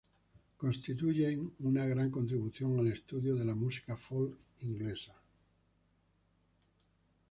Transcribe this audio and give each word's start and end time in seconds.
Constituyen 0.57 1.53
una 1.59 1.85
gran 1.85 2.09
contribución 2.09 2.79
al 2.79 2.87
estudio 2.87 3.35
de 3.35 3.45
la 3.45 3.53
música 3.53 3.95
folk 3.95 4.35
inglesa. 4.63 5.13